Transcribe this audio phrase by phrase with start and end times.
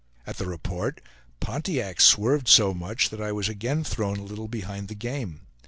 [0.25, 0.99] At the report,
[1.39, 5.41] Pontiac swerved so much that I was again thrown a little behind the game.